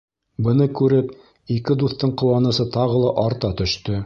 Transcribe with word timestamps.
Быны 0.45 0.65
күреп, 0.79 1.11
ике 1.57 1.79
дуҫтың 1.83 2.17
ҡыуанысы 2.23 2.69
тағы 2.79 3.05
ла 3.05 3.15
арта 3.27 3.57
төштө. 3.63 3.99